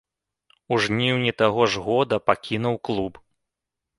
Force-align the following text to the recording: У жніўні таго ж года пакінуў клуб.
У 0.77 0.79
жніўні 0.85 1.31
таго 1.41 1.67
ж 1.73 1.83
года 1.87 2.15
пакінуў 2.31 2.75
клуб. 2.89 3.13